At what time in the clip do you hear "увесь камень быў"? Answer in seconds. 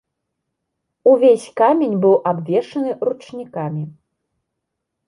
1.11-2.15